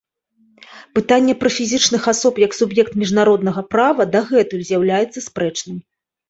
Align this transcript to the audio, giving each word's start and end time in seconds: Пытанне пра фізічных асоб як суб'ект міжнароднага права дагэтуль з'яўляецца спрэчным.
Пытанне 0.95 1.33
пра 1.43 1.51
фізічных 1.57 2.07
асоб 2.13 2.33
як 2.45 2.51
суб'ект 2.61 2.95
міжнароднага 3.03 3.61
права 3.75 4.09
дагэтуль 4.17 4.65
з'яўляецца 4.71 5.19
спрэчным. 5.27 5.77